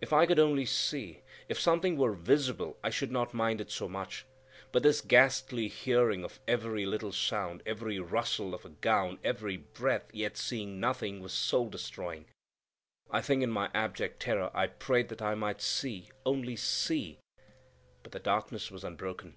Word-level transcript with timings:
If 0.00 0.14
I 0.14 0.24
could 0.24 0.38
only 0.38 0.64
see! 0.64 1.20
If 1.46 1.60
something 1.60 1.98
were 1.98 2.14
visible, 2.14 2.78
I 2.82 2.88
should 2.88 3.10
not 3.12 3.34
mind 3.34 3.60
it 3.60 3.70
so 3.70 3.90
much; 3.90 4.24
but 4.72 4.82
this 4.82 5.02
ghastly 5.02 5.68
hearing 5.68 6.24
of 6.24 6.40
every 6.48 6.86
little 6.86 7.12
sound, 7.12 7.62
every 7.66 7.98
rustle 7.98 8.54
of 8.54 8.64
a 8.64 8.70
gown, 8.70 9.18
every 9.22 9.58
breath, 9.58 10.08
yet 10.14 10.38
seeing 10.38 10.80
nothing, 10.80 11.20
was 11.20 11.34
soul 11.34 11.68
destroying. 11.68 12.24
I 13.10 13.20
think 13.20 13.42
in 13.42 13.50
my 13.50 13.68
abject 13.74 14.20
terror 14.22 14.50
I 14.54 14.66
prayed 14.66 15.10
that 15.10 15.20
I 15.20 15.34
might 15.34 15.60
see, 15.60 16.08
only 16.24 16.56
see; 16.56 17.18
but 18.02 18.12
the 18.12 18.18
darkness 18.18 18.70
was 18.70 18.82
unbroken. 18.82 19.36